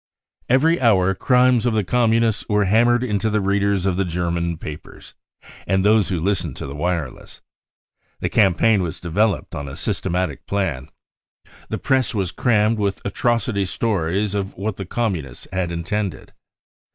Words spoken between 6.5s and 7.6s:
to the wireless.